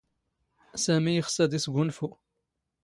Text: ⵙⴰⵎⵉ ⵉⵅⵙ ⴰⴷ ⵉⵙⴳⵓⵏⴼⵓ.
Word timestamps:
ⵙⴰⵎⵉ 0.83 1.13
ⵉⵅⵙ 1.19 1.35
ⴰⴷ 1.43 1.51
ⵉⵙⴳⵓⵏⴼⵓ. 1.57 2.09